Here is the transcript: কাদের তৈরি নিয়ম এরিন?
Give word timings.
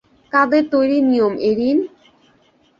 কাদের 0.33 0.63
তৈরি 0.71 0.97
নিয়ম 1.09 1.33
এরিন? 1.41 1.77